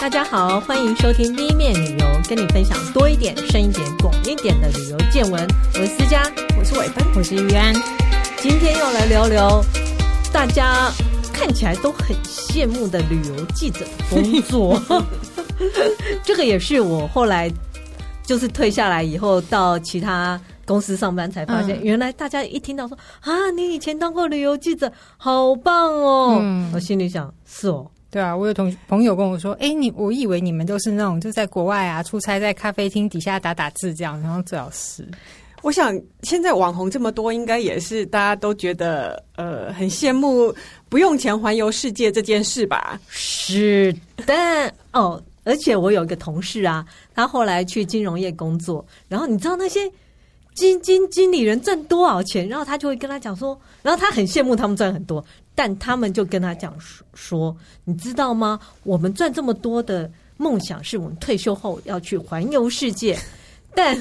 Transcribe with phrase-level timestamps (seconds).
[0.00, 5.44] 大家好，欢迎收听 V 面旅游，跟你分享多一点、深一点、广一点的旅游见闻。
[5.74, 6.22] 我是思佳，
[6.56, 7.74] 我是伟芬，我是玉安。
[8.40, 9.60] 今天要来聊聊
[10.32, 10.88] 大家
[11.32, 14.80] 看起来都很羡慕的旅游记者工作。
[16.22, 17.50] 这个也是我后来
[18.22, 26.38] 就是退下来以后到其他公司上班才发现，原来大家一听到说啊，你以前当过旅游记者，好棒哦！
[26.40, 27.90] 嗯、我心里想是哦。
[28.10, 35.06] 对啊，我有同朋友跟我说：“哎，你我以为你们都是那种就在国外啊出差，在咖啡厅底下打打字这样，然后最好是。
[35.60, 40.54] ”我想现在网红这么多，应该也是大家都觉得呃很羡慕
[40.88, 42.98] 不用钱环游世界这件事吧？
[43.08, 43.92] 是
[44.24, 49.80] 的哦，而且我有一个同事啊，他后来去金融业工作，然后你知道那些
[50.54, 55.22] 基金经理人赚多少钱，然后他就会跟他讲说，然后他很羡慕他们赚很多。
[55.58, 56.72] 但他们就跟他讲
[57.14, 58.60] 说：“你知道吗？
[58.84, 63.18] 我们赚这么多的梦想是我们退休后要去环游世界。
[63.74, 63.92] 但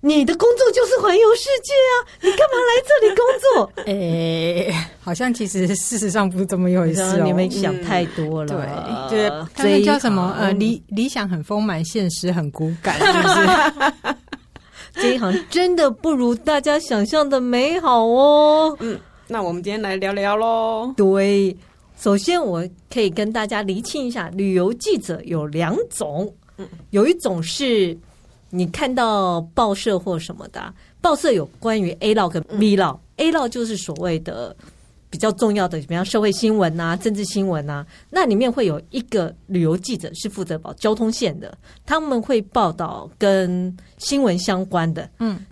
[0.00, 1.94] 你的工作就是环游世界啊！
[2.22, 3.72] 你干嘛来这里工作？
[3.86, 7.22] 哎、欸，好像其实事实上不是这么一回事哦。
[7.24, 8.54] 你们想太多了。
[8.54, 10.32] 嗯、对，对，这叫什么？
[10.38, 14.14] 呃，理理想很丰满，现实很骨感， 是不是？
[14.94, 18.76] 这一行真的不如大家想象的美好哦。
[18.78, 18.96] 嗯。”
[19.30, 20.90] 那我们今天来聊聊喽。
[20.96, 21.54] 对，
[21.98, 27.96] 首先我可以跟大家厘清一下，旅游记者有两种，嗯，有一种是
[28.48, 34.56] 你看到报社或什么的，报社有关于 A 报跟 B 报，嗯，A 报就是所谓的
[35.10, 45.44] 比较重要的，比方社会新闻啊、政治新闻啊，那里面会有一个旅游记者是负责报交通线的，他们会报道跟新闻相关的，嗯。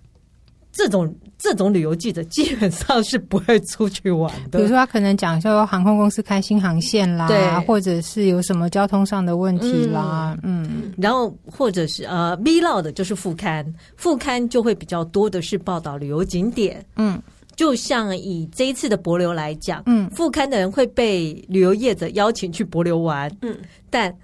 [0.77, 4.59] 这种这种旅游记者基本上是不会出去玩的。
[4.59, 10.93] 比如说，他可能讲说航空公司开新航线啦，对，或者是有什么交通上的问题啦，嗯，嗯。
[10.99, 13.65] 然后或者是呃，vlog 的就是副刊，
[13.97, 17.19] 副刊就会比较多的是报道旅游景点，嗯，
[17.55, 23.57] 就像以这一次的博流来讲，嗯，副刊的人会被旅游业者邀请去博流玩，嗯，
[23.89, 24.15] 但。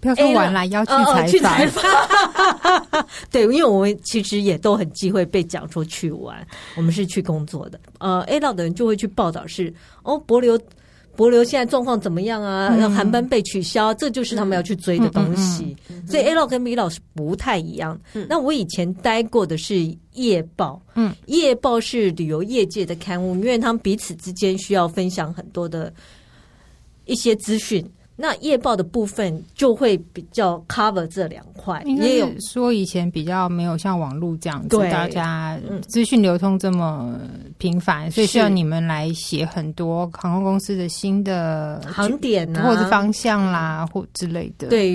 [0.00, 0.84] 不要说完了，要
[1.26, 1.84] 去采访。
[3.30, 6.46] 对，因为我们其实也都很忌讳被讲说去玩，
[6.76, 7.78] 我们是去工作的。
[7.98, 9.72] 呃，A 岛的人就会去报道是
[10.02, 10.58] 哦，博流
[11.16, 12.74] 博流现在状况怎么样啊？
[12.74, 15.76] 嗯、航班被取消，这就是他们要去追的东西。
[15.90, 18.00] 嗯嗯嗯、所以 A 岛跟 B 老是不太一样。
[18.14, 25.92] 嗯、那我以前待过的是夜报，嗯，夜报是旅游业界的刊物，因为他们彼此之间需要分享很多的
[27.04, 27.86] 一些资讯。
[28.20, 35.58] 那夜报的部分就会比较 cover 这两块，也有说以前比较没有像网络这样子，对大家
[35.88, 37.18] 资讯流通这么
[37.56, 44.68] 频繁，嗯、所以需要你们来写很多航空公司的新的航点啊，或者方向啦，或之类的。
[44.68, 44.94] 对，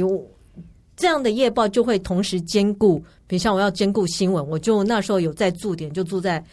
[0.96, 6.44] 这样的夜报就会同时兼顾，比如像我要兼顾新闻，我就那时候有在驻点，就住在。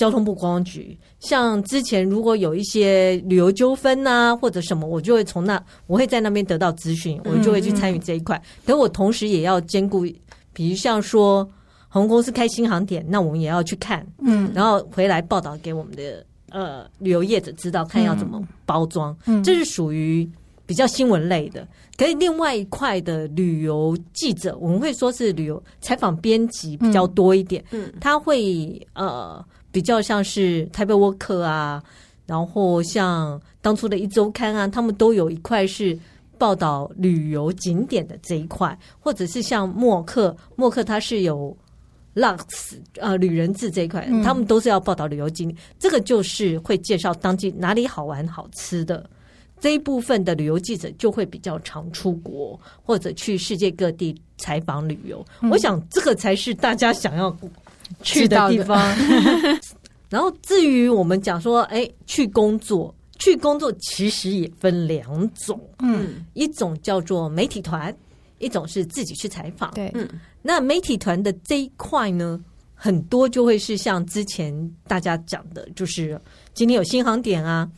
[0.00, 8.42] 交通部观光局，像之前如果有一些旅游纠纷啊，或者什么，我就会从那，我会在那边得到资讯，我就会去参与这一块。
[8.64, 10.06] 可我同时也要兼顾，
[10.54, 11.44] 比如像说
[11.86, 20.26] 航空公司开新航点，那我们也要去看，嗯，然后回来报道给我们的呃旅游业者知道，看要怎么包装，嗯，这是属于
[20.64, 21.68] 比较新闻类的。
[21.98, 29.44] 可以另外一块的旅游记者，我们会说是旅游采访编辑比较多一点，嗯，他会呃。
[29.72, 31.82] 比较像是台北沃克啊，
[32.26, 35.98] 然后像当初的一周刊啊，他们都有一块是
[36.38, 41.56] 报道旅游景点的这一块，或者是像默克，默克他是有
[42.14, 49.08] Lux 呃旅人志这一块，嗯、他们都是要报道旅游景点，这个就是会介绍当地哪里好玩好吃的。
[49.60, 57.36] 这一部分的旅游记者就会比较常出国或者去世界各地采访旅游，嗯、我想这个才是大家想要。
[58.02, 58.78] 去的地方，
[60.08, 67.94] 然后至于我们讲说，哎，去工作，去工作其实也分两种，嗯，一种叫做媒体团，
[68.38, 70.08] 一种是自己去采访，对，嗯，
[70.42, 72.40] 那媒体团的这一块呢，
[72.74, 74.52] 很多就会是像之前
[74.86, 76.20] 大家讲的，就是
[76.54, 77.68] 今天有新航点啊，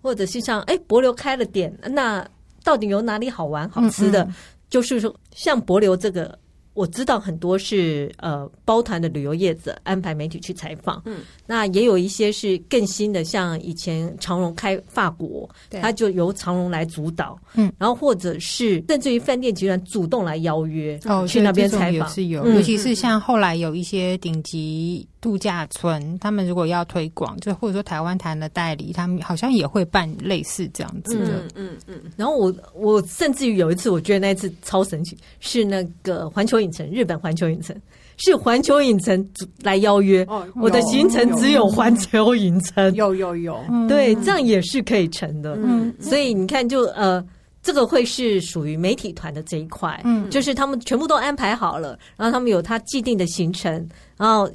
[0.00, 2.26] 或者是像哎，博流开了点，那
[2.62, 4.22] 到底有哪里好玩好吃的？
[4.24, 4.34] 嗯嗯，
[4.70, 6.38] 就是说像博流这个。
[6.74, 15.80] 我知道很多是呃包团的旅游业者安排媒体去采访，嗯，那也有一些是更新的，像以前长荣开法国，对。
[15.80, 22.08] 他就由长荣来主导，嗯，然后或者是甚至于饭店集团主动来邀约，哦，去那边采访。
[22.08, 31.44] 是有，嗯、尤其是像后来有一些顶级度假村，他们如果要推广，就或者说台湾谈的代理，他们好像也会办类似这样子的。
[31.54, 32.00] 嗯嗯嗯。
[32.16, 37.74] 然后我我甚至于有一次，我觉得那一次超神奇，是那个环球影城，日本环球影城
[38.18, 39.26] 是环球影城
[39.62, 43.58] 来邀约，哦、我的行程只有环球影城，有有有，
[43.88, 45.56] 对，这样也是可以成的。
[45.62, 47.24] 嗯，所以你看就，就呃。
[47.64, 53.72] 这个会是属于媒体团的这一块，嗯，就是他们全部都安排好了，然后他们有他既定的行程，
[54.16, 54.50] 然后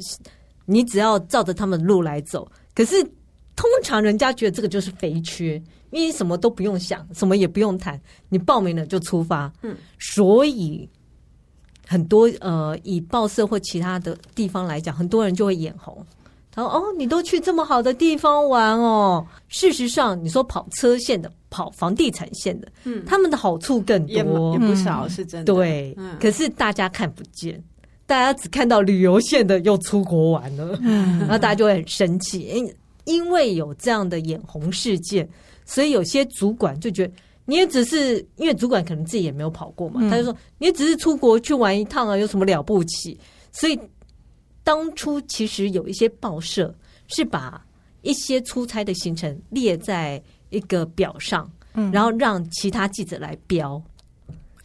[0.67, 2.47] 你只要照着他们的路来走。
[2.75, 3.03] 可是
[3.55, 5.59] 通常人家觉得这个就是肥缺，
[5.89, 7.99] 因为什么都不用想，什么也不用谈，
[8.29, 10.87] 你报名了就出发，嗯，所以
[11.87, 16.05] 很多呃，以报社或其他的地方来讲，很多人就会眼红。
[16.55, 19.23] 哦，你都去这么好的地方玩哦。
[19.47, 25.53] 事实上，你说跑车线的、跑房地产线的，嗯，他们的好处更多，也不少，嗯、是真的。
[25.53, 27.63] 对，嗯、可是大家看不见，
[28.07, 32.73] 大家只看到旅游线的又出国玩了，嗯，然后大家就会很生气，因
[33.05, 35.29] 因为有这样的眼红事件，
[35.63, 37.13] 所以有些主管就觉得，
[37.45, 43.15] 你也只是因为主管可能自己也没有跑过嘛，嗯、他就说，你也只是出国去玩一趟啊，有什么了不起？
[43.51, 43.79] 所以。
[44.63, 46.75] 当初其实有一些报社
[47.07, 47.65] 是把
[48.01, 53.81] 一些出差的行程列在一个表上，嗯，然后让其他记者来标，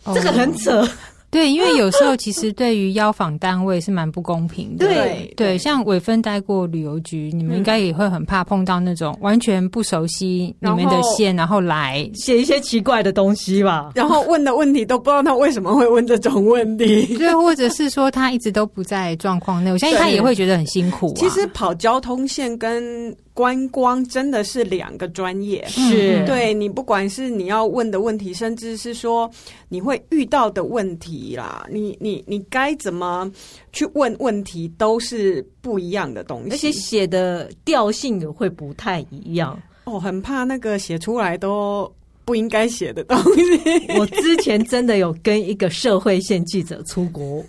[0.06, 0.84] 这个很扯。
[1.32, 4.86] 对，因为有时候其实对于邀访单位是蛮不公平的。
[4.86, 12.08] 对对，像伟芬待过旅游局，你们应该也会很怕碰到那种完全不熟悉你们的线，然后来。
[12.12, 21.16] 写一些奇怪的东西吧，然后问的问题都不知道他为什么会问这种问题，对，或者是说他一直都不在状况内，我相信他也会觉得很辛苦啊。
[21.16, 29.30] 其实跑交通线跟观光真的是两个专业，是对你不管是你要问的问题，甚至是说
[29.68, 33.30] 你会遇到的问题啦，你你你该怎么
[33.72, 39.58] 去问问题，都是不一样的东西，而且写的调性也会不太一样。
[39.84, 41.90] 哦，很怕那个写出来都
[42.24, 43.92] 不应该写的东西。
[43.98, 47.42] 我之前真的有跟一个社会线记者出国。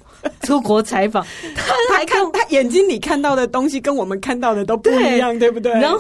[0.43, 5.71] 出国采访，他还看他眼睛里看到的东西跟我们看到的都不一样，对，对不对？
[5.73, 5.99] 然后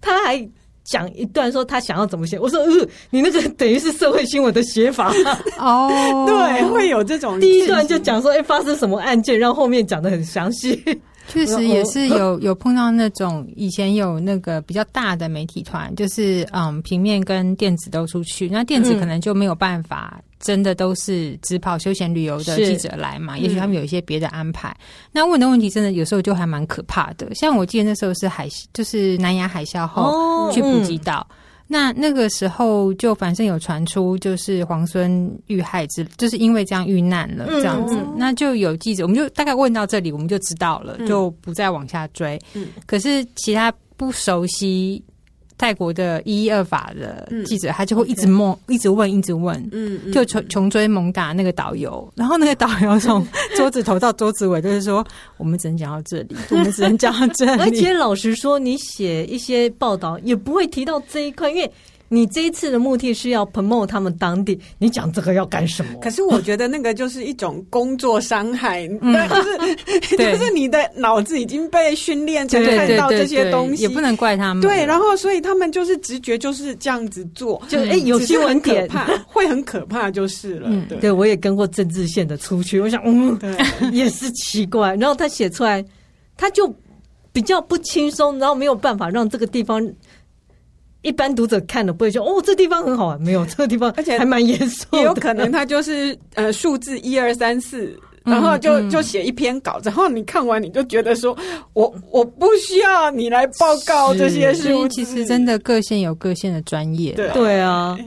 [0.00, 0.48] 他还
[0.84, 5.12] 讲一段说他想要怎么写，我说呃，你那个等于是社会新闻的写法
[5.58, 10.82] 哦，对，会有这种第一段就讲说哎发生什么案件，让后面讲的很详细。
[11.30, 20.20] 确实也是有 有碰到那种以前有那个比较大的媒体团，就是嗯平面跟电子都出去，那电子可能就没有办法。
[20.40, 23.36] 真的都是只跑休闲旅游的记者来嘛？
[23.36, 24.70] 也许他们有一些别的安排。
[24.70, 24.80] 嗯、
[25.12, 27.28] 那问的问题真的有时候就还蛮可怕的。
[27.34, 31.28] 像我记得那时候是海，就是南亚海啸后去普吉岛，
[31.72, 37.94] 那那个时候就反正有传出就是皇孙遇害之，就是因为这样遇难了这样子。
[37.94, 42.36] 嗯、那就有记者，我们就大概问到这里，我们就知道了，就不再往下追。
[42.54, 45.00] 嗯、可是其他不熟悉。
[45.60, 53.22] 泰国的一一二法的记者，他就会一直问，一直问，一直问，嗯，就穷穷追猛打那个导游，然后那个导游从
[53.54, 57.60] 桌子头到桌子尾，就是说，我们只能讲到这里， 我们只能讲到这里。
[57.60, 61.70] 而且老实说，你写一些报道也不会提到这一块，因为。
[62.12, 66.00] 你这一次的目的是要 promote 他们当地，你讲这个要干什么？
[66.02, 74.60] 可是我觉得那个就是一种工作伤害，嗯、对，就是 就是你的脑子已经被训练成看到这些东西，也不能怪他们。
[74.60, 80.68] 对，然后所以他们就是直觉就是这样子做，就哎、欸、有新闻点怕， 会很可怕就是了。
[80.88, 83.38] 对，对我也跟过政治线的出去，我想嗯，
[83.94, 84.96] 也是奇怪。
[84.96, 85.84] 然后他写出来，
[86.36, 86.74] 他就
[87.30, 89.80] 比较不轻松，然后没有办法让这个地方。
[91.02, 94.86] 一般读者看了不会说哦，这地方很好玩，没有这个地方， 而且还蛮严肃。
[94.92, 101.36] 也有可能他就是 呃数字一二三四，然后就就写一篇稿子，然后你看完你就觉得说，
[101.72, 104.88] 我我不需要你来报告这些事情。
[104.90, 107.98] 其实真的各县有各县的专业，对对啊，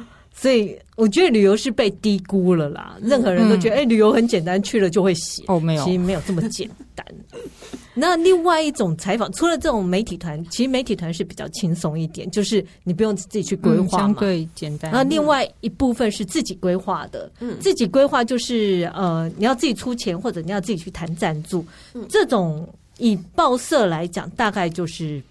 [0.44, 2.98] 所以我觉得旅游是被低估了啦。
[3.02, 7.06] 任何人都觉得哎，旅游很简单，去了就会写哦，没有，其实没有这么简单。
[7.96, 14.92] 那另外一种采访，除了这种媒体团，其实媒体团是比较轻松一点，就是你不用自己去规划嘛，相对简单。
[14.92, 21.66] 那另外一部分是自己规划的，嗯，自己规划就是呃，你要自己出钱，或者你要自己去谈赞助。
[21.94, 25.20] 嗯，这种以报社来讲，大概就是《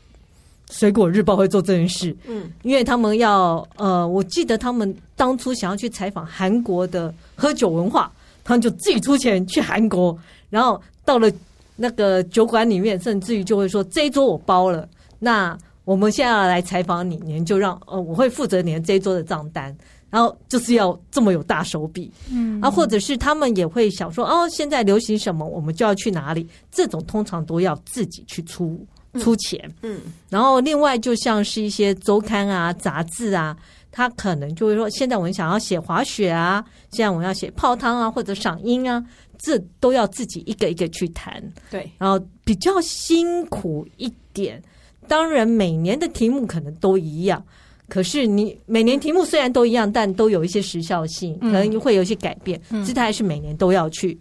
[0.73, 8.11] 水果日报》会做这件事，嗯，因为他们要呃，我记得他们当初想要去采访韩国的喝酒文化，
[8.43, 10.19] 他们就自己出钱去韩国，
[10.51, 11.31] 然后到了。
[11.75, 14.87] 那个酒馆里面，甚至于就会说这一桌我包了。
[15.19, 19.75] 那我们现在要来采访你，你们就让呃，我会负责你们这一桌的账单。
[20.11, 28.79] 然后就是要这么有大手笔，嗯，啊，或者是他们也会想说，哦，现在流行什么，我们就要去哪里，这种通常都要自己去出
[29.21, 33.57] 出钱，嗯，嗯，然后另外就像是一些周刊啊、杂志啊。
[33.95, 39.05] 他可能就会说：“现在我们想要写滑雪啊，现在我们要写泡汤啊，或者赏樱啊，
[39.37, 41.45] 这都要自己一个一个去谈。
[41.71, 44.63] 对，然后比较辛苦一点。
[45.07, 47.45] 当然，每年的题目可能都一样，
[47.87, 52.59] 可是你每年题目虽然都一样，但都有一些时效性，可能会有一些改变。
[52.71, 54.19] 嗯，这还是每年都要去。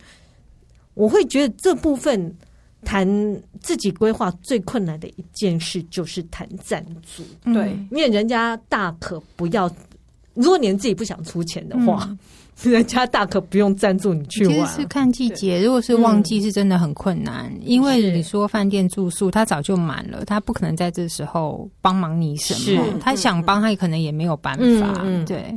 [0.96, 2.36] 我会觉得这部分。”
[2.84, 3.08] 谈
[3.60, 7.24] 自己规划最困难的一件事就是谈赞助，
[7.54, 9.70] 对，因为人家大可不要，
[10.34, 12.20] 如果你自己不想出钱的话，嗯、
[12.72, 14.56] 人家大可不用赞助你去玩。
[14.56, 25.02] 其实是看季节，如果是旺季，是真的很困难，嗯、因为你说饭店住宿，他早就满了，他不可能在这时候帮忙你什么，他想帮，他也可能也没有办法。
[25.04, 25.54] 嗯、对。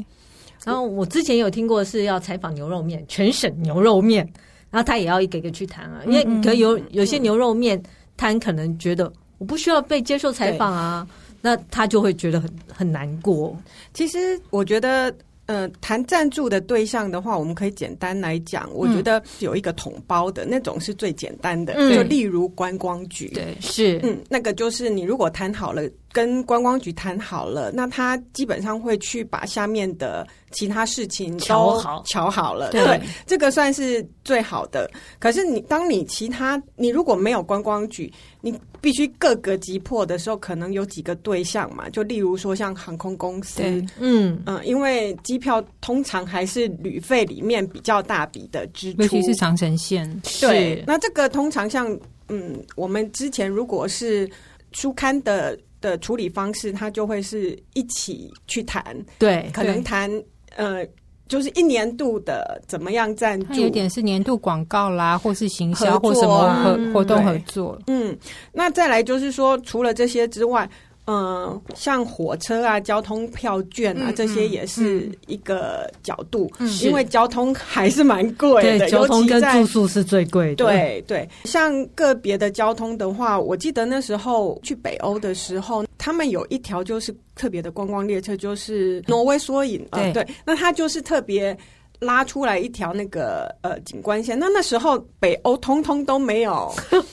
[0.64, 4.31] 然后我之前有听过是要采访牛肉面，全省牛肉面。
[4.75, 7.81] 然后他也要一个一个去谈啊，因为可有有些牛肉面
[8.16, 11.07] 摊可能觉得我不需要被接受采访啊，
[11.40, 13.57] 那他就会觉得很很难过。
[13.93, 15.14] 其实我觉得。
[15.47, 25.83] 呃，谈赞助的对象的话，我们可以简单来讲，我觉得有一个统包的、嗯、那种是最简单的，嗯、就例如观光局，对，是，嗯，那个就是你如果谈好了，
[26.14, 34.88] 跟观光局谈好了，那他基本上会去把下面的其他事情瞧好，瞧好了，对，对，这个算是最好的。
[35.18, 41.90] 可是你当你其他你如果没有观光局，你必须各个击破的时候，可能有几个对象嘛？
[41.90, 43.61] 就例如说像航空公司，
[43.99, 44.40] 嗯。
[44.47, 50.09] 嗯，因为机票通常还是旅费里面比较大笔的支出，尤其是长城线。
[50.40, 54.30] 对，那这个通常像嗯，我们之前如果是
[54.71, 60.11] 书刊的的处理方式，它就会是一起去谈，对，可能谈
[60.57, 60.87] 呃。
[61.26, 63.55] 就是一年度的怎么样赞助？
[63.55, 67.81] 有点是年度广告啦，或是行销或什么合活动合作。
[67.87, 68.14] 嗯，
[68.53, 70.69] 那再来就是说，除了这些之外。
[71.06, 80.64] 嗯，像火车啊、交通票券啊，嗯、这些也是一个角度，嗯、因为交通还是蛮贵的，对，交通跟住宿是最贵的。
[80.64, 91.54] 对对，像个别的交通的话，我记得那时候去北欧的时候，他们有一条就是特别的观光列车，就是挪威缩影啊，对，那它就是特别
[91.99, 96.75] 拉出来一条那个呃景观线，那那时候北欧通通都没有。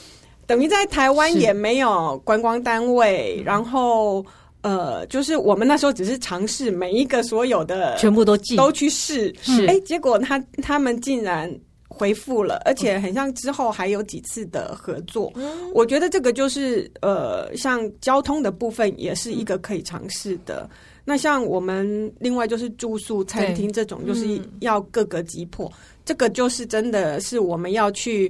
[0.51, 4.25] 等于在台湾也没有观光单位，然后
[4.63, 11.49] 呃，就是我们那时候只是尝试每一个所有的全部都记都去试，是哎，结果他他们竟然
[11.87, 15.31] 回复了，而且很像之后还有几次的合作。
[15.35, 20.63] 嗯、我觉得这个就是呃，像交通的部分也是一个可以尝试的。
[20.63, 28.29] 嗯、那像我们另外就是住宿、餐厅这种，就是要各个击破，嗯、这个就是真的是我们要去。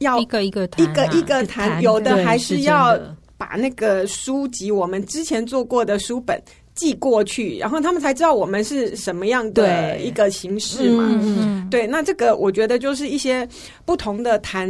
[0.00, 2.98] 要一个一个谈、啊，一个一个谈，有的还是要
[3.38, 6.42] 把那个书籍，我们之前做过的书本
[6.74, 11.06] 寄过去，然后他们才知道我们是什么样的一个形式嘛。
[11.06, 13.48] 对，嗯、对，那这个我觉得就是一些
[13.84, 14.68] 不同的谈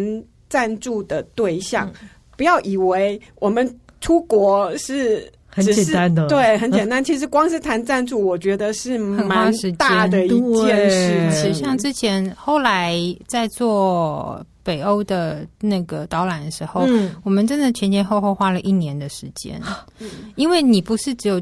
[0.49, 5.31] 赞助的对象，嗯、不要以为我们出国是。
[5.53, 7.03] 很简单的，对，很简单。
[7.03, 10.89] 其实光是谈赞助，我觉得是蛮大的一件
[11.33, 11.55] 事情。
[11.55, 12.95] 像之前后来
[13.27, 19.61] 在做北欧的那个导览的时候，嗯，我们真的前前后后花了一年的时间，
[19.99, 21.41] 嗯，因为你不是只有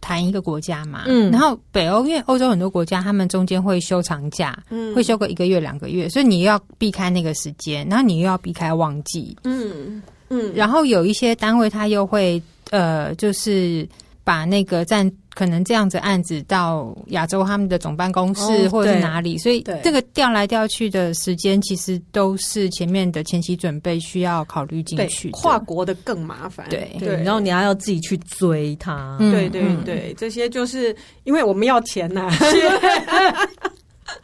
[0.00, 10.02] 谈一个国家嘛，嗯，然后北欧因为欧洲很多国家，他们中间会休长假，嗯，会休个一个月两个月，所以你又要避开那个时间，然后你又要避开旺季，嗯。
[10.30, 12.42] 嗯，然后有一些单位他又会。
[12.70, 13.86] 呃，就是
[14.24, 25.30] 把那个站可能这样子案子到亚洲他们的总办公室、哦、或者是哪里，所以这个调来调去的时间，其实都是前面的前期准备需要考虑进去。
[25.32, 26.88] 跨国的更麻烦，对。
[26.98, 32.30] 对，然后你还要自己去追他，嗯、对对对，嗯、这些就是因为我们要钱呐、
[33.06, 33.63] 啊。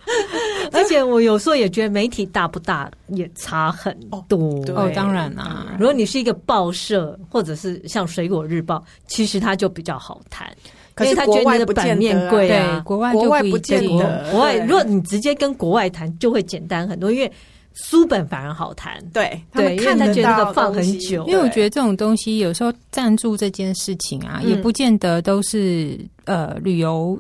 [0.73, 3.97] 而且我有时候也觉得媒体大不大也差很
[4.28, 4.38] 多。
[4.75, 8.76] 哦，当然啦，如果你是一个报社，或者是像《水果日报》，
[9.07, 10.49] 其实它就比较好谈。
[10.95, 14.30] 可是他觉得你的版面贵啊，国外国外不见得。
[14.30, 17.30] 国外如果你直接跟国外谈，就会简单很多，因为
[17.73, 19.02] 书本反而好谈。
[19.12, 21.25] 对对，因为他觉得放很久。
[21.26, 27.19] 因为我觉得这种东西有时候赞助这件事情啊，也不见得都是呃旅游。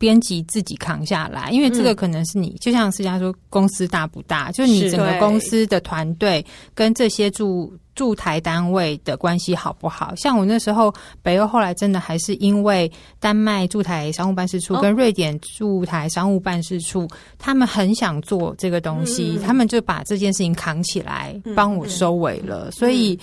[0.00, 6.42] 编辑自己扛下来，因为这个可能是你，嗯、就像思佳说，公司大不大，就是你整个公司的团队
[6.74, 10.14] 跟这些驻驻台单位的关系好不好？
[10.16, 10.90] 像我那时候
[11.20, 17.06] 北欧后来真的还是因为丹麦驻台商务办事处跟瑞典驻台商务办事处，
[17.38, 23.18] 他们很想做这个东西，他们就把这件事情扛起来帮我收尾了，所以。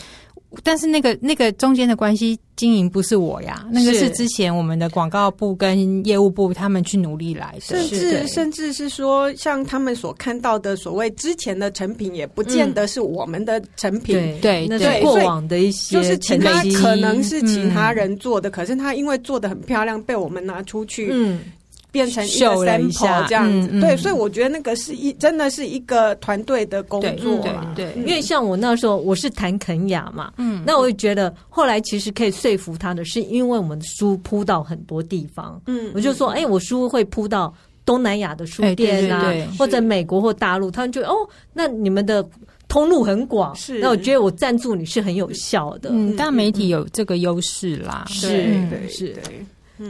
[0.64, 21.42] 但是那个那个中间的关系经营不是我呀，那个是之前我们的广告部跟业务部他们去努力来的，甚至甚至是说，像他们所看到的所谓之前的成品，也不见得是我们的成品，嗯、对对，对，过往的一些就是其他可能是其他人做的，嗯、可是他因为做的很漂亮，被我们拿出去，嗯。
[21.92, 37.54] 变成一个 sample 这样子，对，所以我觉得那个是一真的是一个团队的工作，对，因为像我那时候我是谈肯雅嘛，嗯，那我就觉得后来其实可以说服他的是，因为我们的书铺到很多地方，嗯，我就说，哎，我书会铺到
[37.86, 41.16] 东南亚的书店啊，或者美国或大陆，他们就哦，
[41.54, 42.24] 那你们的
[42.68, 48.28] 通路很广，是，那我觉得我赞助你是很有效的，嗯，大媒体有这个优势啦，是，
[48.70, 49.16] 对，是，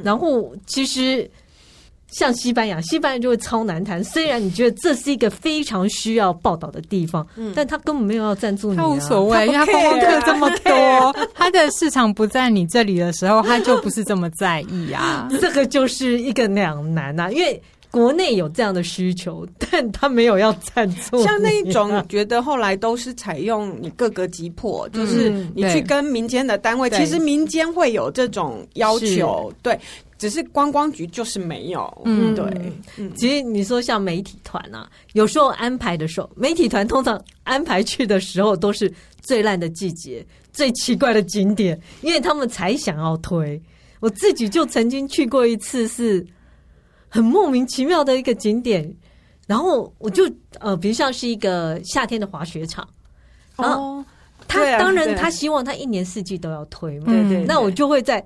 [0.04, 1.30] 然后其实。
[2.12, 4.04] 像西班牙，西班牙就会超难谈。
[4.04, 15.28] 虽然你觉得这是一个非常需要报道的地方，嗯，但他根本没有要赞助你，啊，他无所谓，因为他观光客这么多， 他的市场不在你这里的时候，他就不是这么在意啊。
[15.42, 17.62] 这个就是一个两难啊，因为
[17.92, 21.24] 国内有这样的需求，但他没有要赞助，啊。
[21.24, 29.78] 像那一种，觉得后来都是采用你各个击破，就是你去跟民间的单位，其实民间会有这种要求，对。
[30.18, 32.46] 只是观光局就是没有，嗯，对。
[32.98, 43.62] 嗯，其实你说像媒体团啊，有时候安排的时候，媒体团通常安排去的时候都是最烂的季节、最奇怪的景点，因为他们才想要推。
[44.00, 46.26] 我自己就曾经去过一次，是
[47.08, 48.92] 很莫名其妙的一个景点，
[49.46, 50.24] 然后我就
[50.60, 52.88] 呃，比如像是一个夏天的滑雪场，
[53.56, 54.04] 然后
[54.48, 58.26] 他当然他希望他一年四季都要推嘛，对对，那我就会在。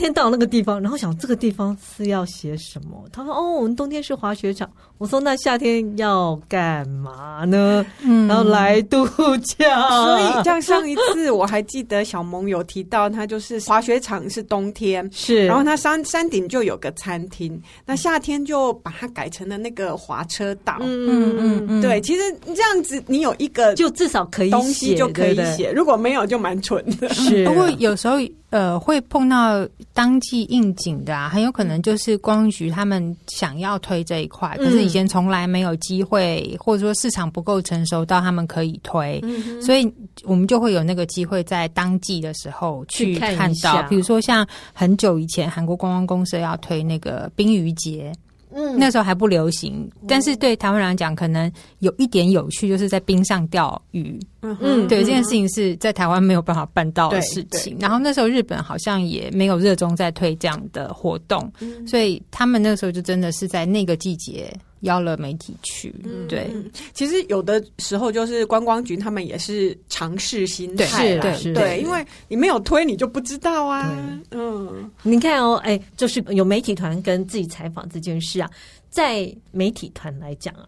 [0.00, 3.04] 天到那个地方，然后想这个地方是要写什么？
[3.12, 9.06] 他说：“哦，我们冬天是滑雪场。”我说：“那夏天要干嘛呢？”嗯，然后来度
[9.38, 9.88] 假。
[9.90, 20.76] 所以像上一次我还记得小萌有提到，他就是滑雪场是冬天， 是，然后他山山顶就有个餐厅，那夏天就把它改成了那个滑车道。
[20.80, 22.22] 嗯嗯嗯，对，其实
[22.54, 27.08] 这样子你有一个就至少可以东西就可以写，如果没有就蛮蠢的。
[27.10, 28.16] 是，不过有时候。
[28.50, 39.22] 呃，会碰到当季应景的啊，很有可能就是观光局他们想要推这一块，可是以前从来没有机会，或者说市场不够成熟到他们可以推，
[39.62, 39.88] 所以
[40.24, 48.12] 我们就会有那个机会在当季的时候去看到，比如说像很久以前韩国观光公社要推那个冰鱼节。
[48.52, 54.18] 嗯，那时候还不流行，但是对台湾人来讲，可能有一点有趣，就是在冰上钓鱼。
[54.42, 57.76] 嗯嗯，对，这件事情是在台湾没有办法办到的事情。
[57.80, 61.52] 然后那时候日本好像也没有热衷在推这样的活动，
[61.86, 64.52] 所以他们那个时候就真的是在那个季节。
[64.80, 65.94] 邀了媒体去，
[66.26, 66.50] 对，
[66.94, 73.94] 其实有的时候就是观光局他们也是尝试心态，对对，因为你没有推，你就不知道啊。
[74.30, 78.50] 嗯，你看哦，哎，就是有媒体团跟自己采访这件事啊，
[78.88, 80.64] 在媒体团来讲啊，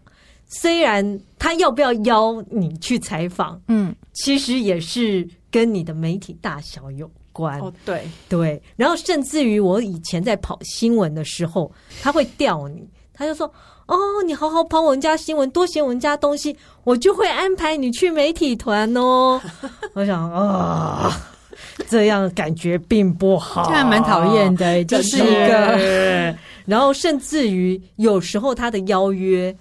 [0.61, 7.59] 虽然他要不要邀你去采访，嗯，其实也是跟你的媒体大小有关。
[7.59, 13.51] 哦，对对，然后甚至于我以前在跑新闻的时候，他会调你，他就说。
[13.85, 19.39] 哦，你好好跑我们家新闻，多写我们家东西，我就会安排你去媒体团哦。
[19.93, 21.11] 我想啊、哦，
[21.89, 26.33] 这样感觉并不好， 这样蛮讨厌的， 就是一个。
[26.65, 29.53] 然后甚至于有时候他的邀约，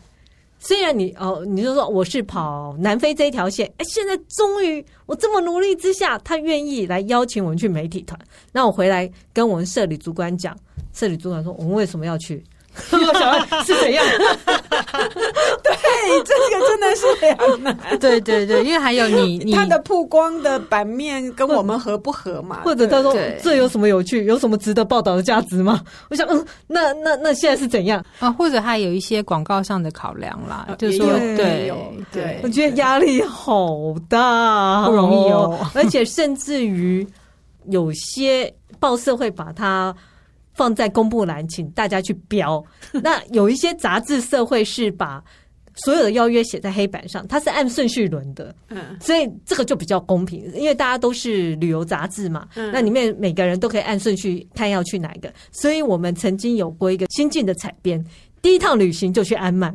[0.64, 8.16] 虽然你哦，你就说我是跑南非这一条线，哎，现在终于我这么努力之下，他愿意来邀请我们去媒体团。
[8.52, 10.56] 那我回来跟我们社里主管讲，
[10.92, 12.40] 社里主管说我们为什么要去？
[12.92, 14.04] 我想要是怎样？
[15.62, 15.72] 对，
[16.24, 17.78] 这个真的是两难。
[18.00, 22.60] 对对对，因为还有你，你他的曝光的版面跟我们合不合嘛？
[22.64, 25.82] 或者他说这有什么有趣，有什么值得报道的价值吗？
[26.08, 28.32] 我想，嗯，那那那现在是怎样啊？
[28.32, 31.06] 或者还有一些广告上的考量啦，就是说，
[31.36, 31.70] 对
[32.10, 35.58] 对，我觉得压力好大，不容易哦。
[35.74, 37.06] 而且甚至于
[37.68, 39.94] 有些报社会把它。
[40.54, 42.64] 放在公布栏，请大家去标。
[43.02, 45.22] 那有一些杂志社会是把
[45.74, 55.32] 所有的邀约写在黑板上，它是按顺序轮的，嗯，所以这个就比较公平，因为大家都是旅游杂志嘛，嗯，那里面每个人都可以按顺序看要去哪一个。
[55.50, 58.04] 所以我们曾经有过一个新进的采编，
[58.42, 59.74] 第一趟旅行就去安曼，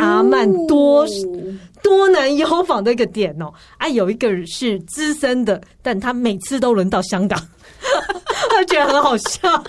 [0.00, 1.06] 阿曼多
[1.84, 3.52] 多难邀访的一个点哦。
[3.78, 7.40] 啊，有一个是资深的，但他每次都轮到香港，
[8.50, 9.62] 他觉得很好笑。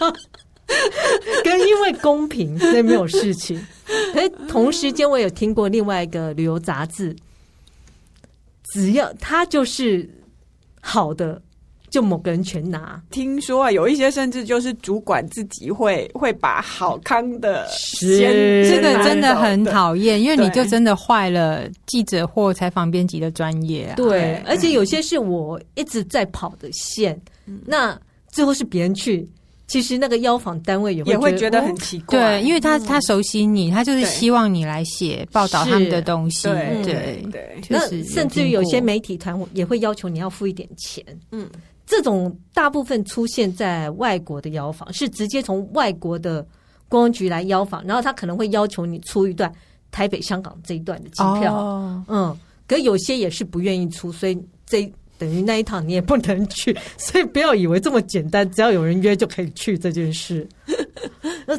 [1.43, 3.60] 跟因为公平，所以没有事情。
[4.13, 7.15] 可是同时间，我有听过另外一个旅游杂志，
[8.71, 10.10] 只要他就是
[10.82, 11.41] 好的，
[11.93, 12.99] 就某个人全拿。
[13.12, 18.17] 听说啊，有一些甚至就是主管自己会会把好康的是。
[18.67, 23.93] 这个真的很讨厌，因为你就真的坏了记者或采访编辑的专业啊。
[23.95, 27.15] 对，而且有些是我一直在跑的线，
[27.63, 27.95] 那
[28.32, 29.29] 最后是别人去。
[29.65, 36.84] 其实那个邀访单位也会也会觉得很奇怪，对，因为他他熟悉你，他就是希望你来写报道他们的东西，对。
[36.84, 37.25] 对。
[37.32, 37.62] 对。
[37.69, 41.49] 那甚至于有些媒体团也会要求你要付一点钱，嗯，
[41.93, 46.43] 这种大部分出现在外国的邀访，是直接从外国的
[46.89, 49.53] 公安局来邀访，然后他可能会要求你出一段
[49.91, 52.36] 台北、香港这一段的机票，哦、嗯，
[52.67, 54.91] 可有些也是不愿意出，所以这。
[55.19, 60.45] 等于那一趟你也不能去， 所以不要以为这么简单，只要有人约就可以去这件事。
[61.45, 61.58] 那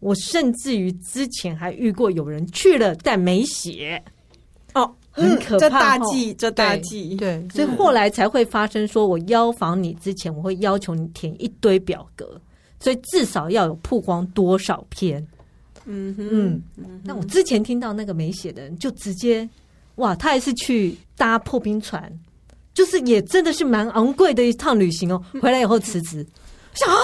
[0.00, 4.00] 我甚至于之前还遇过有人去了但没写
[4.74, 5.58] 哦，很可怕。
[5.58, 7.16] 这大忌，这大忌。
[7.16, 12.40] 对，所以后来才会发生，说我邀访你之前，我会要求你填一堆表格，
[12.78, 15.20] 所以至少要有曝光多少篇。
[15.84, 17.00] 嗯嗯嗯。
[17.04, 19.48] 那我之前听到那个没写的人，就直接
[19.96, 22.12] 哇，他还是去搭破冰船。
[22.72, 26.24] 就是也真的是蛮昂贵的一趟旅行哦，回来以后辞职，
[26.72, 26.96] 想啊，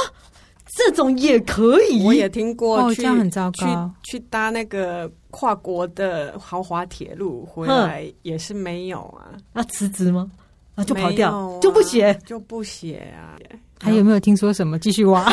[0.77, 10.31] 这种也可以，我也听过去，哦，这样很糟糕，去去搭那个跨国的豪华铁路回来也是没有啊，啊辞职吗？
[10.75, 12.13] 啊就跑掉，啊，就不写？
[12.27, 13.41] 就不写啊，
[13.81, 14.79] 还有没有听说什么？
[14.79, 15.27] 继续挖，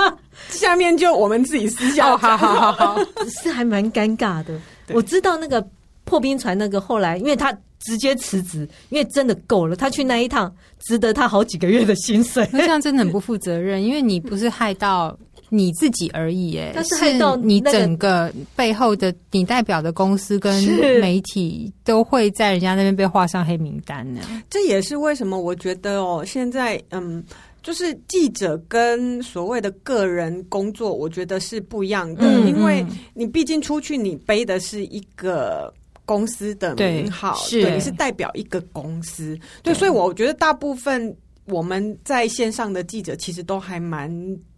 [0.50, 2.98] 下面就我们自己私下，好好好好，
[3.42, 4.60] 是还蛮尴尬的。
[4.92, 5.66] 我知道那个
[6.04, 7.56] 破冰船那个后来，因为他。
[7.80, 9.74] 直接辞职，因为真的够了。
[9.74, 12.48] 他去那一趟，值得他好几个月的薪水。
[12.52, 20.62] 那这样真的很不负责任，因为你不是害到你自己而已，哎，但是害到你整个背后的你代表的公司跟
[21.00, 24.20] 媒体都会在人家那边被画上黑名单呢。
[24.48, 27.24] 这也是为什么我觉得哦，现在嗯，
[27.62, 35.72] 就是记者跟所谓的个人工作，我觉得是不一样的，因为你毕竟出去，你背的是一个。
[36.10, 44.10] 公司的名号，对，是你是代表一个公司，对，对，所以我觉得大部分我们在线上的记者其实都还蛮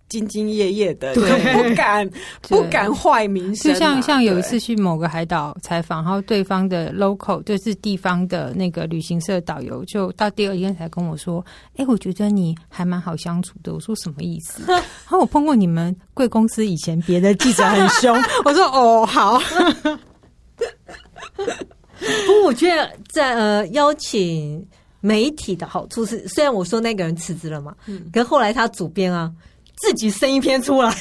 [0.08, 2.10] 兢兢业业的，对，不敢
[2.48, 3.70] 不敢坏名声。
[3.70, 11.44] 就像像有一次去某个海岛采访，然后对方的 local 就是地方的那个旅行社导游，就到第二天才跟我说
[11.76, 19.38] ：“哎、欸，我觉得你还蛮好相处的。”我说：“什么意思？” 然后我碰过你们贵公司以前别的记者很凶， 我说：“哦，好。”
[21.36, 24.64] 不过我觉得在呃邀请
[25.00, 29.30] 媒体的好处是，虽然我说那个人辞职了嘛，嗯，可是后来他主编啊
[29.76, 30.94] 自己生一篇出来，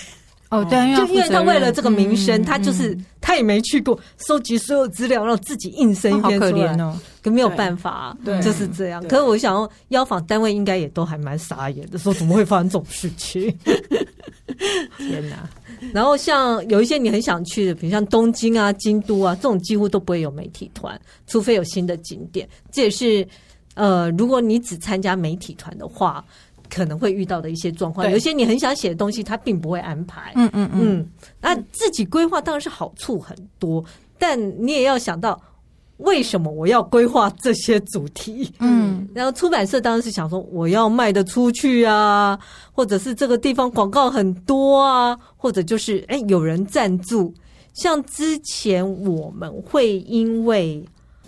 [0.49, 9.01] 哦，对，就因为他为了这个名声，嗯，他就是他也没去过，收集所有资料，然后自己硬生一篇出来，哦，可没有办法，对，就是这样。
[9.07, 13.55] 可是我想说，邀访单位应该也都还蛮傻眼的，说怎么会发生这种事情？
[14.97, 15.49] 天哪！
[15.93, 22.47] 然后像有一些你很想去的，比如像东京啊、京都啊，这种几乎都不会有媒体团，除非有新的景点。
[22.71, 23.27] 这也是
[23.75, 26.23] 呃，如果你只参加媒体团的话，
[26.69, 28.09] 可能会遇到的一些状况。
[28.09, 30.33] 有一些你很想写的东西，他并不会安排。
[30.35, 31.09] 嗯嗯嗯。
[31.39, 33.83] 那自己规划当然是好处很多，
[34.17, 35.41] 但你也要想到。
[36.01, 38.51] 为什么我要规划这些主题？
[38.59, 42.37] 嗯，然后出版社当然是想说我要卖得出去啊，
[42.71, 47.33] 或者是这个地方广告很多啊，或者就是哎有人赞助。
[47.73, 50.85] 像之前我们会因为，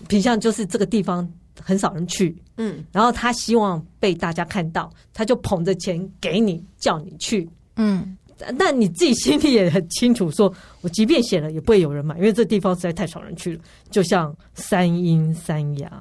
[0.08, 1.28] 比如像就是这个地方
[1.62, 8.18] 很少人去，嗯，然后他希望被大家看到，他就捧着钱给你，叫你去，嗯。
[8.58, 13.60] 但你自己心里也很清楚，说我即便写了也不会有人买，因为这地方实在太少人去了。
[13.90, 15.92] 就像三阴三阳、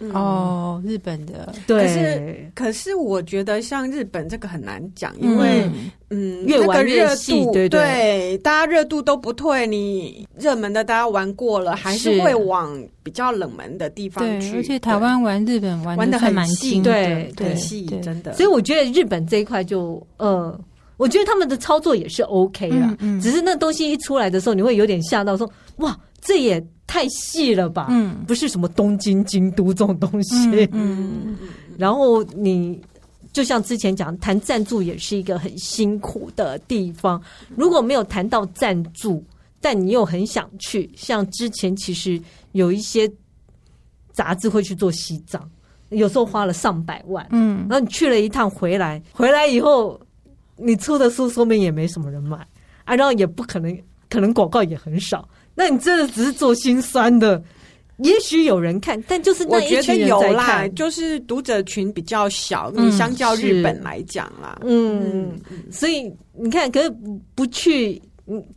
[0.00, 5.68] 嗯、哦，日本的对，可是可是我觉得像日本这个很难讲，因为
[6.10, 14.56] 嗯，越玩越细，对对，对，大家热度都不退，你热门的大家玩过了，还是会往比较冷门的地方去。
[14.56, 18.32] 而且台湾玩日本玩的很蛮细，对对细，真的。
[18.34, 20.58] 所以我觉得日本这一块就呃。
[20.98, 27.86] 我觉得他们的操作也是 OK 的，嗯嗯，只是那东西一出来的时候，你会有点吓到，说哇，这也太细了吧？
[27.88, 30.34] 嗯，不是什么东京、京都这种东西。
[30.72, 31.38] 嗯，嗯，
[31.78, 32.78] 然后你
[33.32, 37.22] 就像之前讲，谈赞助也是一个很辛苦的地方。
[37.56, 39.24] 如果没有谈到赞助，
[39.60, 40.90] 但你又很想去。
[40.96, 42.20] 像之前其实
[42.52, 43.08] 有一些
[44.12, 45.48] 杂志会去做西藏，
[45.90, 50.00] 有时候花了上百万，嗯，然后你去了一趟回来，回来以后
[50.58, 52.36] 你出的书说明也没什么人买
[52.84, 53.78] 啊，然后也不可能，
[54.10, 57.42] 可能广告也很少，那你真的只是做心酸的。
[57.98, 66.88] 也许有人看，但就是那一群人在看，就是读者群比较小，你相较日本来讲啦，嗯，嗯，所以你看，可是
[67.34, 68.00] 不去，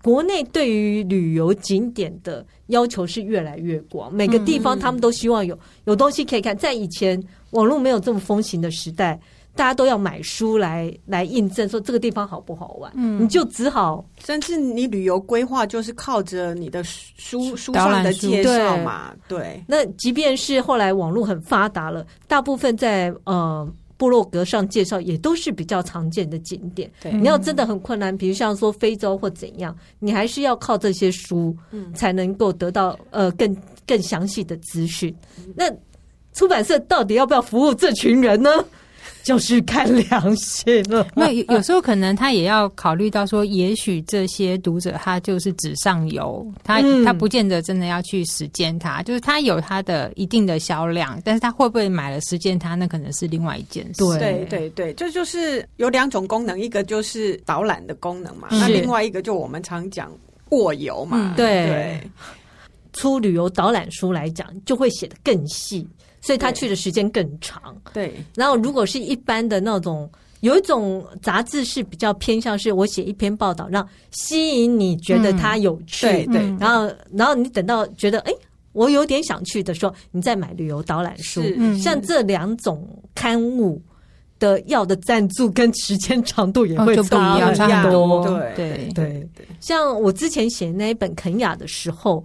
[0.03, 9.19] 国内对于旅游景点的要求是越来越广，每个地方他们都希望有有东西可以看，在以前网络没有这么风行的时代。
[9.53, 19.39] 大家都要买书来来印证说这个地方好不好玩，嗯，你就只好，甚至你旅游规划就是靠着你的书书上的介绍嘛，对。
[19.39, 26.89] 对，那即便是后来网络很发达了，大部分在呃部落格上介绍也都是比较常见的景点。
[27.01, 35.13] 对，你要真的很困难，比如像说非洲或怎样，你还是要靠这些书，嗯，才能够得到呃更更详细的资讯。
[35.55, 35.65] 那
[36.33, 38.49] 出版社到底要不要服务这群人呢？
[39.25, 41.05] 就是看良心了。
[41.15, 49.03] 那有有时候可能他也要考虑到说，也许这些读者他就是纸上游，他、嗯、他不见得真的要去实践它。
[49.03, 54.03] 就是他有他的一定的销量，但是他会不会买了实践它，那可能是另外一件事。
[54.19, 60.11] 对对对对，这就，就是有两种功能，一个就是导览的功能嘛，那另外一个就我们常讲
[60.49, 61.17] 过游嘛。
[61.17, 62.01] 嗯、对，对
[62.93, 65.87] 出旅游导览书来讲，就会写得更细。
[66.21, 67.75] 所以他去的时间更长。
[67.93, 70.09] 对，然后如果是一般的那种，
[70.41, 76.55] 有一种杂志是比较偏向是我写一篇报道，让吸引你觉得它有趣，对对。
[76.59, 78.31] 然后，然后你等到觉得哎，
[78.71, 81.43] 我有点想去的时候，你再买旅游导览书。
[81.77, 83.81] 像这两种刊物
[84.39, 88.25] 的要的赞助跟时间长度也会不一样，差很多。
[88.25, 89.45] 对对对对。
[89.59, 92.23] 像我之前写那一本肯雅的时候。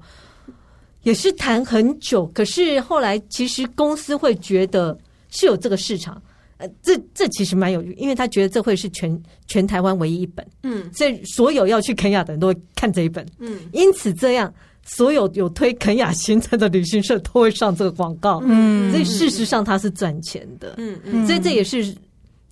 [1.07, 4.99] 也是谈很久，可是后来其实公司会觉得
[5.31, 6.21] 是有这个市场，
[6.57, 14.53] 呃，这这其实蛮有，因为他觉得这会是全全台湾唯一一本，嗯，所以所有要去肯亚的人都会看这一本，嗯，因此这样
[14.85, 21.95] 所有有推肯亚行程的旅行社都会上这个广告，嗯，所以事实上它是赚钱的，嗯嗯，所以这也是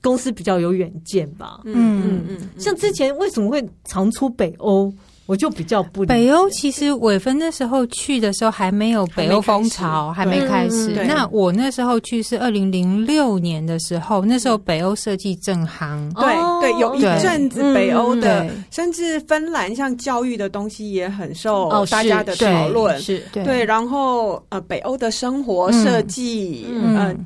[0.01, 4.95] 公司比较有远见吧，嗯嗯嗯，像之前为什么会常出北欧？
[5.27, 10.93] 我就比较不北欧，其实伟芬那时候去的时候还没有北欧风潮，还没开始。
[11.07, 16.13] 那我那时候去是二零零六年的时候，那时候北欧设计正夯。
[16.15, 23.01] 对对，有一阵子北欧的，甚至芬兰像教育的东西也很受大家的讨论。
[23.01, 23.65] 是，对。
[23.65, 27.25] 然后呃，北欧的生活设计，嗯。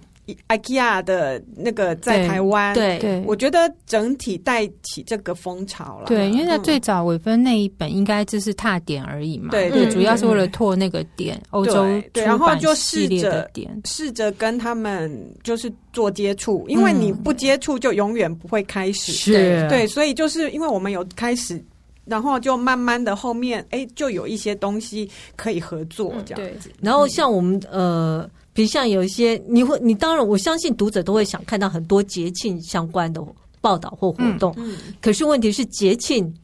[0.49, 6.07] IKEA 的那个在台湾，对，对，我觉得整体带起这个风潮了。
[6.07, 15.11] 对，因为在最早伟芬那一本应该就是踏点而已嘛，对，对，主要是为了拓那个点，欧洲出版系列的点，试着跟他们
[15.43, 21.63] 就是做接触，因为你不接触就永远不会开始，是，对，所以就是因为我们有开始，
[22.05, 26.59] 然后就慢慢的后面，哎，就有一些东西可以合作这样。
[26.61, 26.71] 子。
[26.81, 28.29] 然后像我们呃。
[28.59, 33.25] 比如像有一些，你会，你当然，我相信读者都会想看到很多节庆相关的
[33.61, 34.53] 报道或活动。
[34.57, 36.35] 嗯嗯、可是问题是，节庆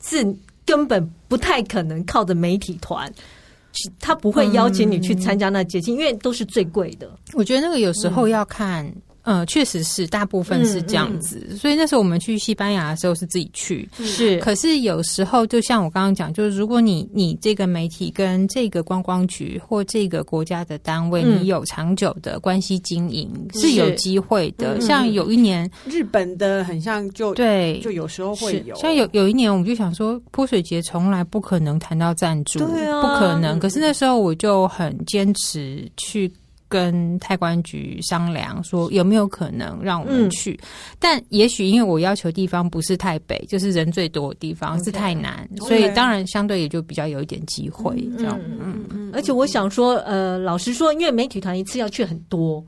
[0.00, 0.24] 是
[0.64, 3.12] 根本不太可能靠着媒体团，
[3.98, 7.10] 他不会邀请你去参加那节庆，嗯、因为都是最贵的。
[7.32, 8.88] 我觉得那个有时候要看。
[9.24, 11.46] 呃，确实是，大部分是这样子。
[11.48, 14.38] 嗯嗯、所以那时候我们去西班牙的时候是自己去，是。
[14.38, 24.78] 可是有时候，就像我刚刚讲，就是如果你你这个媒体跟这个观光局或这个国家的单位，嗯、你有长久的关系经营，是有机会的。
[24.78, 28.74] 是像有一年，日本的很像就对，就有时候会有。
[28.76, 33.58] 像有有一年，我们就想说，泼水节从来不可能谈到赞助，对啊，不可能。
[33.58, 36.30] 可是那时候我就很坚持去。
[36.74, 40.66] 跟泰观局商量说有没有可能让我们去，嗯、
[40.98, 44.84] 但也许因为我要求地方不是太北，就是人最多的地方 Okay.
[44.86, 48.36] 是太南，所以当然相对也就比较有一点机会这样。
[48.40, 49.10] 嗯嗯嗯。
[49.14, 52.64] 而且我想说，呃，老实说，因为媒体团一次要去很多，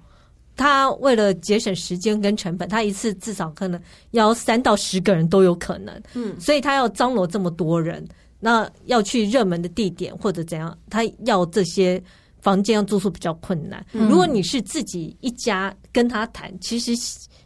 [0.55, 3.81] 他为了节省时间跟成本，他一次至少可能
[4.13, 6.01] 要三到十个人都有可能。
[6.15, 8.07] 嗯，所以他要张罗这么多人，
[8.39, 12.01] 那要去热门的地点或者怎样，他要这些。
[12.47, 13.85] 房间要住宿比较困难。
[13.91, 16.93] 如果你是自己一家跟他谈，嗯、其实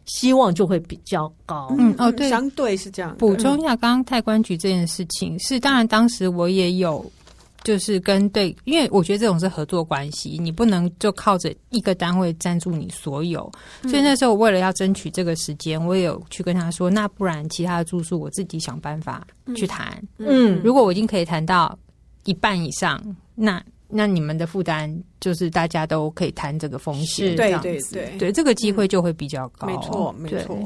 [0.05, 1.73] 希望就会比较高。
[1.79, 3.15] 嗯，哦，对，相对是这样。
[3.17, 7.03] 补充一下，刚刚泰官局这件事情是，当然当时我也有。
[7.63, 13.51] 就是跟对，因为我觉得这种是合作关系，你不能就靠着一个单位赞助你所有。
[13.83, 20.03] 所以那时候我为了要争取这个时间，我也有去跟他说，那不然其他的住宿我自己想办法去谈。
[20.17, 21.77] 嗯，如果我已经可以谈到
[22.23, 22.99] 一半以上，
[23.35, 30.57] 那那你们的负担就是大家都可以摊这个风险，对对对，对这个机会就会比较高，没错没错。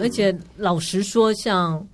[0.00, 1.84] 而且老实说，像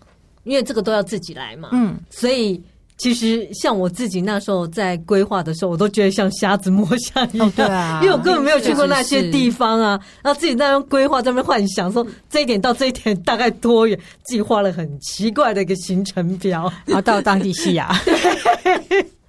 [0.44, 2.62] 因为这个都要自己来嘛，嗯，所以。
[2.98, 9.98] 其实像我自己那时候在规划的时候，我都觉得像瞎子摸象一样，哦、对啊， 因为我根本没有去过那些地方啊。
[10.22, 19.04] 然后自己在那边规划，在那边幻想说这一点到这一点大概多远，自己画了很奇怪的一个行程表，然后到当地西雅，对，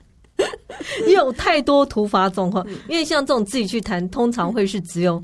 [1.01, 2.65] 因为有太多突发状况。
[2.87, 5.21] 因为像这种自己去谈，通常会是只有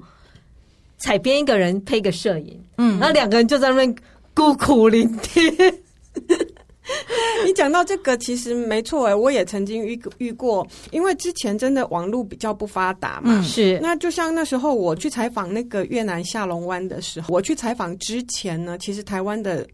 [0.98, 3.96] 采编一个人配个摄影，嗯，然后两个人就在那边
[4.34, 5.74] 孤苦伶仃。
[7.46, 13.80] 你讲到这个，其实没错哎，我也曾经遇遇过，因为之前真的网络比较不发达嘛，是。
[13.80, 19.66] 那就像那时候我去采访那个越南下龙湾的时候，我去采访之前呢，其实台湾的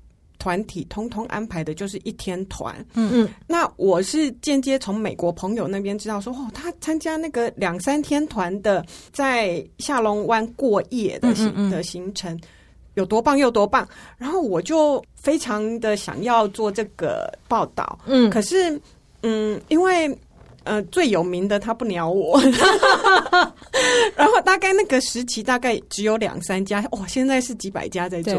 [0.46, 3.10] 团体通通安排的就是一天团，嗯。
[3.12, 3.30] 嗯。
[3.48, 12.40] 那我是间接从美国朋友那边知道说，哦，他参加那个两三天团的，在下龙湾过夜的行的行程。
[12.94, 13.88] 有多棒有多棒，
[14.20, 18.80] 然后我就非常的想要做这个报道，嗯，可是，
[19.24, 20.16] 嗯，因为
[20.64, 22.40] 呃最有名的他不鸟我，
[24.16, 28.34] 然后大概那个时期大概只有两三家，哦，现在是几百家在做，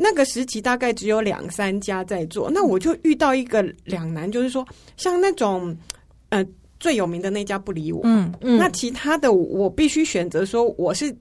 [0.00, 5.76] 那个时期大概只有两三家在做，那我就遇到一个两难，就是说像那种
[6.30, 6.44] 呃
[6.78, 11.14] 最有名的那家不理我，嗯嗯，那其他的我必须选择说我是。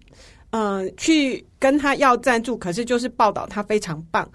[0.51, 4.27] 嗯、呃，去跟他要赞助，可是就是报道他非常棒，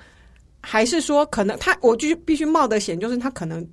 [0.60, 3.66] 还是说可能他我就必须冒的险，就是他可能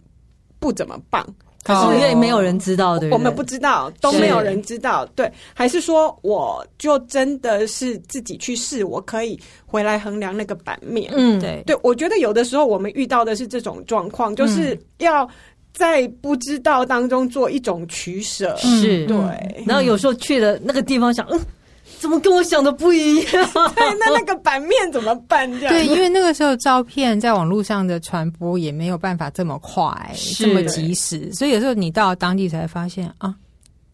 [0.57, 1.23] 不怎么棒，
[1.63, 15.29] 可是因为没有人知道的，我们不知道，都没有人知道，对，还是说我就真的是自己去试，我可以回来衡量那个版面，嗯，对，对我觉得有的时候我们遇到的是这种状况，就是要
[15.73, 19.05] 在不知道当中做一种取舍，是。
[19.05, 21.39] 对，然后有时候去了那个地方想，嗯。
[22.01, 23.49] 怎么跟我想的不一样？
[23.75, 25.47] 对，那那个版面怎么办？
[25.59, 33.35] 这样对，因为那个时候照片在网络上的传播也没有办法这么快，这么及时，所以有时候你到当地才发现啊，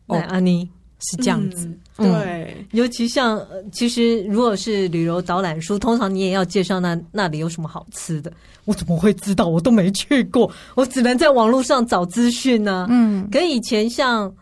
[0.05, 0.65] 哦，安妮
[0.99, 1.67] 是这样子。
[1.97, 8.31] 嗯、对、嗯，尤其像其实如果是旅游导览书，通常你也要介绍那那里有什么好吃的。
[8.63, 9.47] 我怎么会知道？
[9.47, 12.87] 我都没去过，我只能在网络上找资讯呢。
[12.89, 14.33] 嗯，跟以前像。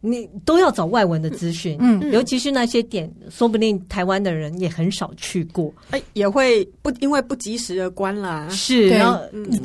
[0.00, 9.18] 你都要找外文的资讯，嗯，尤其是那些点，说不定台湾的人也很少去过，哎，也会不因为不及时而关啦，是，然后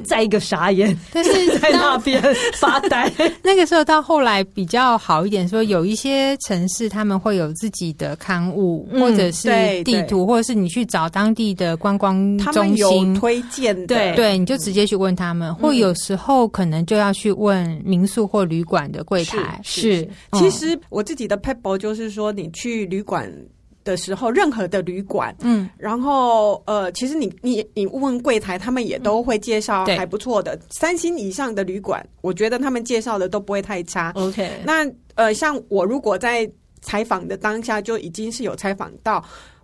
[0.03, 2.19] 再一个傻眼，但是 在那边
[2.59, 3.11] 发呆。
[3.43, 9.49] 那个时候到后来比较好一点，说有一些城市他们会有自己的刊物，或者是
[9.83, 13.13] 地图，或者是你去找当地的观光中心。
[13.13, 20.07] 推荐，对对，你就直接去问他们，或有时候可能就要去问民宿或旅馆的柜台，是。
[20.33, 23.31] 其实我自己的 p e b l e 就是说，你去旅馆
[23.83, 34.11] 的时候，任何的旅馆，嗯，然后呃，其实你你你问柜台，他们也都会介绍还不错的三星以上的旅馆，我觉得他们介绍的都不会太差。
[34.15, 36.49] OK，那呃，像我如果在
[36.81, 39.23] 采访的当下就已经是有采访到，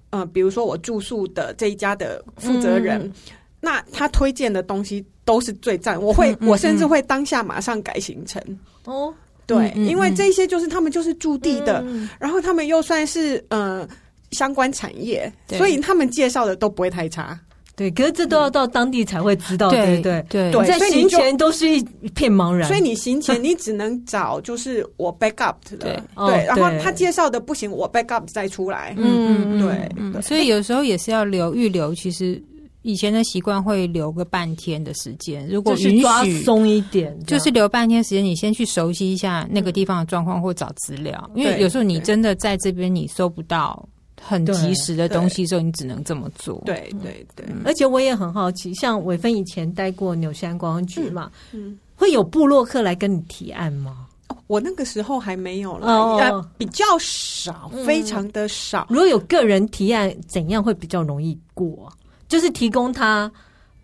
[0.10, 3.13] 呃，比如说我住宿的这一家的负责人，嗯、
[3.62, 8.41] 那他推荐的东西都是最赞，我会、嗯、我甚至会当下马上改行程。
[8.84, 9.13] 哦。
[9.57, 13.88] 对，因为这些就是他们就是驻地的，嗯、然后他们又算是呃
[14.31, 17.38] 相关产业，所以他们介绍的都不会太差。
[17.75, 20.51] 对，可是这都要到当地才会知道，对对对。
[20.51, 21.81] 对，在行前都是一
[22.13, 28.93] 片茫然，所以你行前你只能找就是我 backup 的，对，对，然后他介绍的不行，我 backup 再出来。
[28.97, 30.21] 嗯嗯，对，对。
[30.21, 32.41] 所以有时候也是要留预留，其实。
[32.81, 43.87] 以前的习惯会留个半天的时间，如果允许松一点，就是留半天时间，你先去熟悉一下那个地方的状况或找资料，因为有时候你真的在这边你搜不到
[44.21, 46.61] 很及时的东西的时候，你只能这么做。
[46.65, 54.07] 对对对，而且我也很好奇，像伟芬以前待过纽西兰观光局嘛，嗯，会有部落客来跟你提案吗？
[54.47, 58.87] 我那个时候还没有了，比较少，非常的少。
[58.89, 61.91] 如果有个人提案，怎样会比较容易过？
[62.29, 63.29] 就是提供他，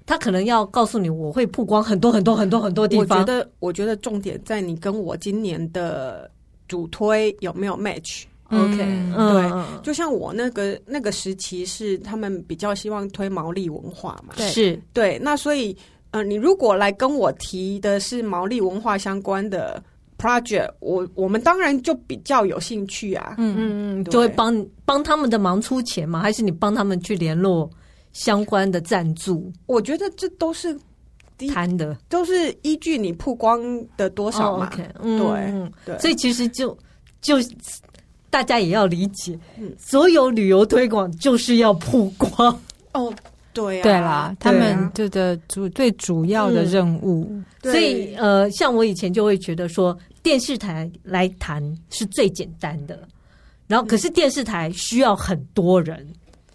[0.05, 3.19] 他可能要告诉你，我会曝光很多很多很多很多地方。
[3.19, 6.31] 我觉得，我觉得重点在你跟我今年的
[6.67, 8.24] 主推有没有 match。
[8.51, 15.17] OK，对，就像我那个那个时期是他们比较希望推毛利文化嘛，对，是对。
[15.20, 15.76] 那所以，
[16.11, 19.84] 嗯、呃，你如果来跟我提的是毛利文化相关的
[20.20, 23.34] project，我我们当然就比较有兴趣啊。
[23.39, 26.20] 嗯嗯嗯，就会帮帮他们的忙出钱吗？
[26.20, 27.67] 还是你帮他们去联络？
[28.16, 30.76] 相关的赞助，我觉得这都是
[31.53, 33.61] 谈的，都是依据你曝光
[33.97, 34.68] 的多少嘛。
[34.68, 35.93] 哦 okay, 嗯、对。
[35.93, 36.76] 对，所以其实就
[37.22, 37.36] 就
[38.30, 42.59] 大家也要理解，嗯，所有旅游推广就是要曝光。
[42.93, 43.13] 哦。
[43.53, 53.07] 对、啊、对啦，他们这的主最主要的任务，嗯、所以呃，像我以前就会觉得说，电视台来谈是最简单的，
[53.66, 56.05] 然后可是电视台需要很多人，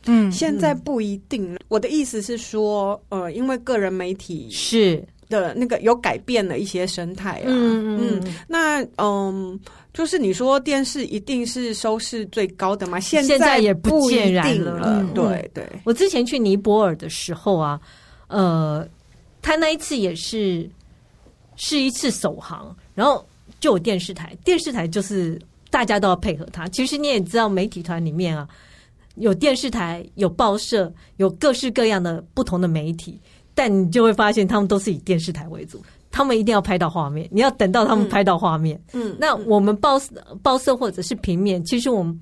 [0.06, 1.58] 嗯，现在不一定。
[1.68, 9.58] 我的意思是说，呃，因为个人媒体是的那个有改变了一些生态啊，嗯嗯，嗯，那嗯。
[9.92, 13.00] 就是你说电视一定是收视最高的吗？
[13.00, 15.00] 现在，也不见然了。
[15.00, 17.78] 嗯、对对，我之前去尼泊尔的时候啊，
[18.28, 18.86] 呃，
[19.42, 20.70] 他那一次也是
[21.56, 23.26] 是一次首航，然后
[23.58, 25.36] 就有电视台，电视台就是
[25.70, 26.68] 大家都要配合他。
[26.68, 28.48] 其实你也知道，媒体团里面啊，
[29.20, 33.20] 有电视台、有报社、有各式各样的不同的媒体，
[33.54, 35.80] 但你就会发现，他们都是以电视台为主。
[36.10, 38.80] 他们一定要拍到画面，你要等到他们拍到画面。
[38.92, 40.00] 嗯，那我们报
[40.42, 42.20] 报社或者是平面，其实我们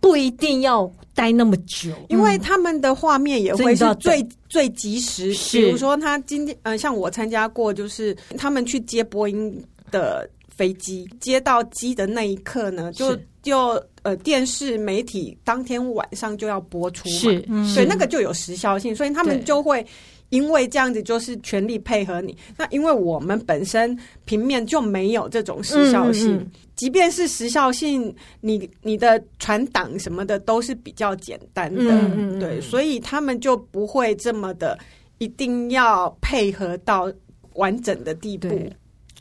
[0.00, 5.34] 不一定要待那么久，因为他们的画面也会是最最及时。
[5.52, 10.26] 比如说，他今天呃，像我参加过，就是他们去接播音的
[10.58, 19.86] 飞机，接到机的那一刻呢，就就呃，电视媒体当天晚上就要播出嘛，是，所以那个就有时效性，所以他们就会。
[20.30, 34.78] 因为这样子就是全力配合你，那因为我们本身平面就没有这种时效性，嗯嗯、即便是时效性，你你的传档什么的都是比较简单的，嗯、对，所以他们就不会这么的
[35.16, 37.10] 一定要配合到
[37.54, 38.48] 完整的地步。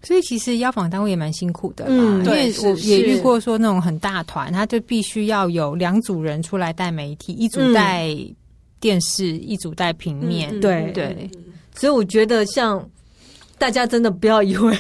[0.08, 8.16] 所以其实邀访单位也蛮辛苦的嘛，嗯、因为我也遇过说那种很大团，他就必须要有两组人出来带媒体，一组带。
[8.80, 10.92] 电视一组带平面，嗯、对。
[10.94, 11.28] 对，
[11.74, 12.88] 所以我觉得像
[13.58, 14.78] 大家真的不要以为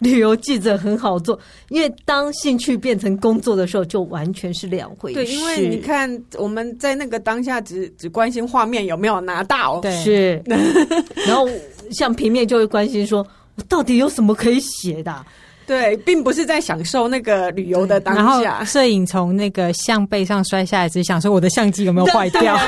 [0.00, 1.36] 旅游记者很好做，
[1.70, 5.24] 因为当兴趣变成工作的时候，就完全是两回事。
[5.24, 10.42] 对，因为你看我们在那个当下只只关心画面有没有拿到，对，是，
[11.26, 11.48] 然后
[11.90, 15.26] 像平面就会关心说，我到底有什么可以写的、啊。
[15.64, 18.64] 对，并不是在享受那个旅游的当下。
[18.64, 22.58] 摄影从那个相背上摔下来，只想说我的相机有没有坏掉。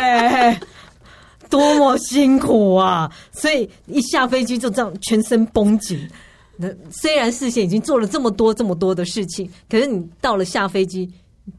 [1.51, 3.11] 多么辛苦啊！
[3.33, 6.09] 所以一下飞机就这样全身绷紧。
[6.57, 11.11] 那虽然事先已经做了这么多这么多的事情，可是你到了下飞机，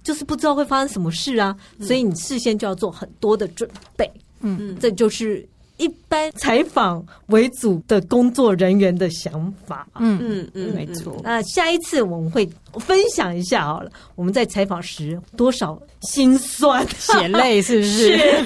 [0.04, 1.56] 就是不知道会发生什么事啊。
[1.82, 4.10] 所以你事先就要做很多的准备。
[4.40, 5.48] 嗯嗯，这就是。
[5.78, 10.18] 一般采访为主的工作人员的想法，嗯。
[10.22, 11.20] 嗯嗯，没错。
[11.24, 12.50] 那下一次我们会
[12.80, 16.86] 分享一下好了，我们在采访时多少心酸。
[16.98, 18.18] 血泪，是不是？
[18.18, 18.46] 是。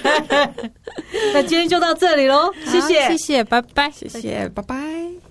[1.34, 5.29] 那今天就到这里喽，谢谢，谢谢，拜拜，谢谢，拜拜。